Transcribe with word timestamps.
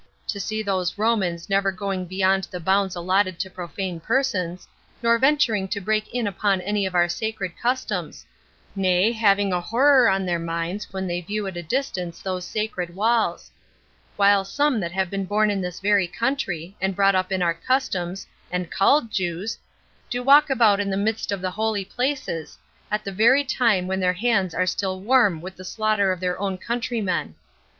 to 0.25 0.39
see 0.39 0.63
those 0.63 0.97
Romans 0.97 1.47
never 1.47 1.71
going 1.71 2.05
beyond 2.07 2.45
the 2.49 2.59
bounds 2.59 2.95
allotted 2.95 3.37
to 3.37 3.51
profane 3.51 3.99
persons, 3.99 4.67
nor 5.03 5.19
venturing 5.19 5.67
to 5.67 5.79
break 5.79 6.11
in 6.11 6.25
upon 6.25 6.59
any 6.61 6.87
of 6.87 6.95
our 6.95 7.07
sacred 7.07 7.51
customs; 7.55 8.25
nay, 8.75 9.11
having 9.11 9.53
a 9.53 9.61
horror 9.61 10.09
on 10.09 10.25
their 10.25 10.39
minds 10.39 10.91
when 10.91 11.05
they 11.05 11.21
view 11.21 11.45
at 11.45 11.55
a 11.55 11.61
distance 11.61 12.19
those 12.19 12.47
sacred 12.47 12.95
walls; 12.95 13.51
while 14.15 14.43
some 14.43 14.79
that 14.79 14.91
have 14.91 15.11
been 15.11 15.23
born 15.23 15.51
in 15.51 15.61
this 15.61 15.79
very 15.79 16.07
country, 16.07 16.75
and 16.81 16.95
brought 16.95 17.13
up 17.13 17.31
in 17.31 17.43
our 17.43 17.53
customs, 17.53 18.25
and 18.49 18.71
called 18.71 19.11
Jews, 19.11 19.59
do 20.09 20.23
walk 20.23 20.49
about 20.49 20.79
in 20.79 20.89
the 20.89 20.97
midst 20.97 21.31
of 21.31 21.41
the 21.41 21.51
holy 21.51 21.85
places, 21.85 22.57
at 22.89 23.03
the 23.03 23.11
very 23.11 23.43
time 23.43 23.85
when 23.85 23.99
their 23.99 24.13
hands 24.13 24.55
are 24.55 24.65
still 24.65 24.99
warm 24.99 25.41
with 25.41 25.57
the 25.57 25.63
slaughter 25.63 26.11
of 26.11 26.19
their 26.19 26.39
own 26.39 26.57
countrymen. 26.57 27.35